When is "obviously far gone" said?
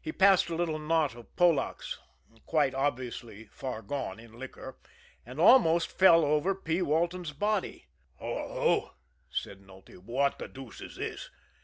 2.72-4.20